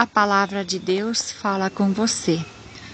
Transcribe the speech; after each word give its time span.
A 0.00 0.06
palavra 0.06 0.64
de 0.64 0.78
Deus 0.78 1.30
fala 1.30 1.68
com 1.68 1.92
você. 1.92 2.42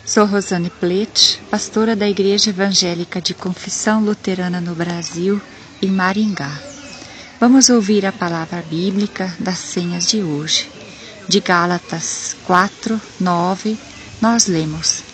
Sou 0.05 0.27
Rosane 0.27 0.71
Plete, 0.71 1.41
pastora 1.49 1.95
da 1.95 2.09
Igreja 2.09 2.51
Evangélica 2.51 3.21
de 3.21 3.33
Confissão 3.33 4.01
Luterana 4.01 4.61
no 4.61 4.75
Brasil, 4.75 5.41
em 5.81 5.89
Maringá. 5.89 6.51
Vamos 7.39 7.69
ouvir 7.69 8.05
a 8.05 8.11
palavra 8.11 8.61
bíblica 8.69 9.33
das 9.39 9.59
senhas 9.59 10.09
de 10.09 10.21
hoje. 10.21 10.69
De 11.29 11.39
Gálatas 11.39 12.35
4, 12.45 13.01
9, 13.21 13.79
nós 14.21 14.49
lemos: 14.49 15.05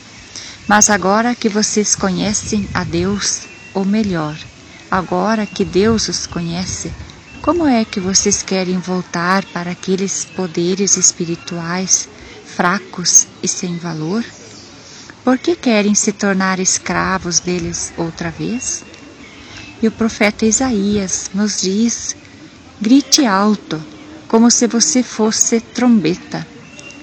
Mas 0.67 0.89
agora 0.89 1.35
que 1.35 1.51
vocês 1.51 1.95
conhecem 1.95 2.67
a 2.73 2.85
Deus, 2.85 3.43
ou 3.75 3.85
melhor, 3.85 4.35
agora 4.91 5.45
que 5.45 5.63
Deus 5.63 6.09
os 6.09 6.27
conhece, 6.27 6.91
como 7.43 7.67
é 7.67 7.85
que 7.85 7.99
vocês 7.99 8.41
querem 8.41 8.79
voltar 8.79 9.45
para 9.47 9.73
aqueles 9.73 10.25
poderes 10.25 10.97
espirituais 10.97 12.09
fracos 12.47 13.27
e 13.43 13.49
sem 13.49 13.77
valor? 13.79 14.25
Por 15.25 15.37
que 15.37 15.57
querem 15.57 15.93
se 15.93 16.13
tornar 16.13 16.61
escravos 16.61 17.41
deles 17.41 17.93
outra 17.97 18.31
vez? 18.31 18.85
E 19.83 19.89
o 19.89 19.91
profeta 19.91 20.47
Isaías 20.47 21.33
nos 21.35 21.61
diz: 21.61 22.15
grite 22.81 23.27
alto, 23.27 23.83
como 24.29 24.49
se 24.49 24.69
você 24.69 25.03
fosse 25.03 25.61
trombeta. 25.61 26.47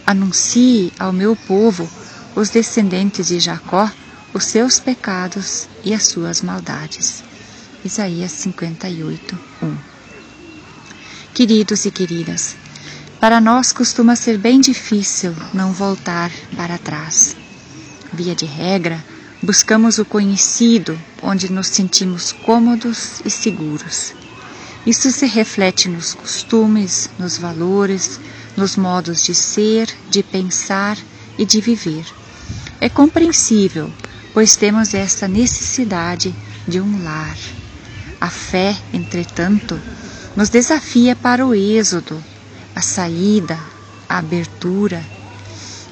Anuncie 0.05 0.93
ao 0.97 1.11
meu 1.11 1.35
povo, 1.35 1.87
os 2.33 2.49
descendentes 2.49 3.27
de 3.27 3.41
Jacó, 3.41 3.91
os 4.33 4.45
seus 4.45 4.79
pecados 4.79 5.67
e 5.83 5.93
as 5.93 6.07
suas 6.07 6.41
maldades. 6.41 7.23
Isaías 7.83 8.31
58, 8.31 9.37
1 9.61 9.88
Queridos 11.39 11.85
e 11.85 11.91
queridas, 11.91 12.57
para 13.17 13.39
nós 13.39 13.71
costuma 13.71 14.13
ser 14.17 14.37
bem 14.37 14.59
difícil 14.59 15.33
não 15.53 15.71
voltar 15.71 16.29
para 16.53 16.77
trás. 16.77 17.33
Via 18.11 18.35
de 18.35 18.45
regra, 18.45 19.01
buscamos 19.41 19.99
o 19.99 20.03
conhecido, 20.03 20.99
onde 21.23 21.49
nos 21.49 21.67
sentimos 21.67 22.33
cômodos 22.33 23.21
e 23.23 23.29
seguros. 23.29 24.13
Isso 24.85 25.09
se 25.13 25.25
reflete 25.27 25.87
nos 25.87 26.13
costumes, 26.13 27.09
nos 27.17 27.37
valores, 27.37 28.19
nos 28.57 28.75
modos 28.75 29.23
de 29.23 29.33
ser, 29.33 29.87
de 30.09 30.21
pensar 30.21 30.97
e 31.37 31.45
de 31.45 31.61
viver. 31.61 32.05
É 32.81 32.89
compreensível, 32.89 33.89
pois 34.33 34.57
temos 34.57 34.93
esta 34.93 35.25
necessidade 35.25 36.35
de 36.67 36.81
um 36.81 37.01
lar. 37.01 37.37
A 38.19 38.29
fé, 38.29 38.75
entretanto, 38.91 39.79
nos 40.35 40.49
desafia 40.49 41.15
para 41.15 41.45
o 41.45 41.53
êxodo, 41.53 42.23
a 42.75 42.81
saída, 42.81 43.59
a 44.07 44.17
abertura, 44.17 45.03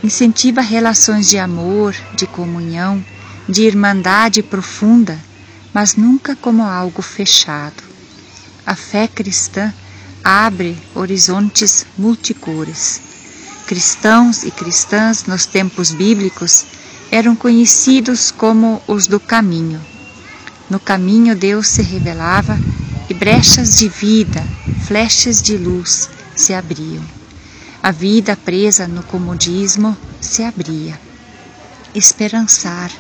incentiva 0.04 0.62
relações 0.62 1.28
de 1.28 1.38
amor, 1.38 1.96
de 2.16 2.28
comunhão, 2.28 3.04
de 3.48 3.64
irmandade 3.64 4.44
profunda, 4.44 5.20
mas 5.74 5.96
nunca 5.96 6.36
como 6.36 6.64
algo 6.64 7.02
fechado. 7.02 7.84
A 8.66 8.76
fé 8.76 9.08
cristã 9.08 9.74
abre 10.24 10.78
horizontes 10.94 11.86
multicores. 11.98 13.02
Cristãos 13.66 14.44
e 14.44 14.52
cristãs 14.52 15.26
nos 15.26 15.46
tempos 15.46 15.92
bíblicos 15.92 16.66
eram 17.12 17.36
conhecidos 17.36 18.32
como 18.32 18.82
os 18.88 19.08
do 19.08 19.20
caminho. 19.20 19.82
No 20.70 20.80
caminho 20.80 21.36
Deus 21.36 21.68
se 21.68 21.82
revelava 21.82 22.58
brechas 23.18 23.78
de 23.78 23.90
vida, 23.90 24.44
flechas 24.86 25.42
de 25.42 25.58
luz 25.58 26.08
se 26.36 26.54
abriam. 26.54 27.04
A 27.82 27.92
vida 27.92 28.38
presa 28.38 28.88
no 28.88 29.02
comodismo 29.02 29.98
se 30.22 30.44
abria. 30.44 31.00
Esperançar 31.96 32.92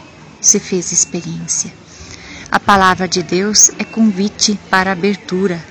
se 0.42 0.60
fez 0.60 0.92
experiência. 0.92 1.72
A 2.50 2.60
palavra 2.60 3.08
de 3.08 3.22
Deus 3.22 3.70
é 3.78 3.84
convite 3.84 4.60
para 4.72 4.92
abertura, 4.92 5.64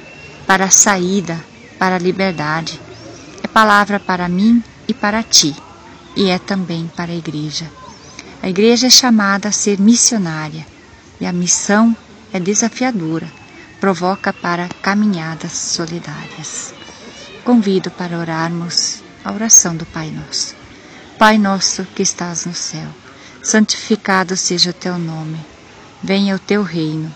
para 0.46 0.70
saída, 0.70 1.42
para 1.76 1.98
liberdade. 1.98 2.80
É 3.42 3.48
palavra 3.48 3.98
para 3.98 4.28
mim 4.28 4.62
e 4.86 4.94
para 4.94 5.24
ti, 5.24 5.56
e 6.14 6.28
é 6.28 6.38
também 6.38 6.88
para 6.94 7.10
a 7.10 7.16
igreja. 7.16 7.68
A 8.40 8.48
igreja 8.48 8.86
é 8.86 8.90
chamada 8.90 9.48
a 9.48 9.52
ser 9.52 9.80
missionária, 9.80 10.64
e 11.20 11.26
a 11.26 11.32
missão 11.32 11.96
é 12.32 12.38
desafiadora 12.38 13.45
provoca 13.80 14.32
para 14.32 14.68
caminhadas 14.80 15.52
solidárias. 15.52 16.74
Convido 17.44 17.90
para 17.90 18.18
orarmos 18.18 19.02
a 19.24 19.32
oração 19.32 19.76
do 19.76 19.84
Pai 19.86 20.10
Nosso. 20.10 20.54
Pai 21.18 21.38
nosso 21.38 21.84
que 21.94 22.02
estás 22.02 22.44
no 22.44 22.54
céu, 22.54 22.88
santificado 23.42 24.36
seja 24.36 24.70
o 24.70 24.74
teu 24.74 24.98
nome. 24.98 25.38
Venha 26.02 26.34
o 26.34 26.38
teu 26.38 26.62
reino. 26.62 27.14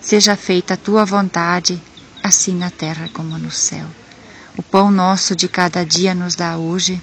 Seja 0.00 0.36
feita 0.36 0.74
a 0.74 0.76
tua 0.76 1.04
vontade, 1.04 1.80
assim 2.22 2.54
na 2.54 2.70
terra 2.70 3.08
como 3.12 3.38
no 3.38 3.50
céu. 3.50 3.86
O 4.56 4.62
pão 4.62 4.90
nosso 4.90 5.34
de 5.34 5.48
cada 5.48 5.84
dia 5.84 6.14
nos 6.14 6.34
dá 6.34 6.56
hoje 6.56 7.00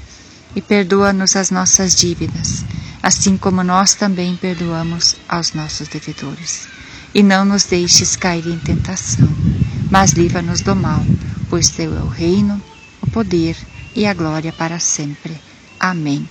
e 0.55 0.61
perdoa-nos 0.61 1.35
as 1.35 1.49
nossas 1.49 1.95
dívidas, 1.95 2.63
assim 3.01 3.37
como 3.37 3.63
nós 3.63 3.93
também 3.95 4.35
perdoamos 4.35 5.15
aos 5.27 5.53
nossos 5.53 5.87
devedores 5.87 6.74
e 7.15 7.23
não 7.23 7.45
nos 7.45 7.63
deixes 7.63 8.17
cair 8.17 8.45
em 8.45 8.59
tentação, 8.59 9.29
mas 9.89 10.11
livra-nos 10.11 10.59
do 10.59 10.75
mal, 10.75 11.01
pois 11.49 11.69
teu 11.69 11.95
é 11.95 12.01
o 12.01 12.09
reino, 12.09 12.61
o 13.01 13.09
poder 13.09 13.55
e 13.95 14.05
a 14.05 14.13
glória 14.13 14.51
para 14.51 14.79
sempre. 14.79 15.39
Amém. 15.79 16.27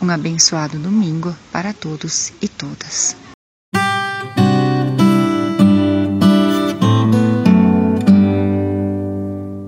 Um 0.00 0.08
abençoado 0.08 0.78
domingo 0.78 1.34
para 1.50 1.72
todos 1.72 2.32
e 2.40 2.46
todas. 2.46 3.16